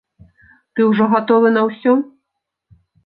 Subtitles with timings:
[0.79, 1.91] Ты ўжо гатовы на ўсё?